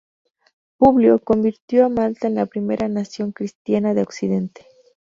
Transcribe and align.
Publio 0.77 1.19
convirtió 1.19 1.85
a 1.85 1.89
Malta 1.89 2.25
en 2.25 2.33
la 2.33 2.47
primera 2.47 2.87
nación 2.87 3.33
cristiana 3.33 3.93
de 3.93 4.01
Occidente. 4.01 4.65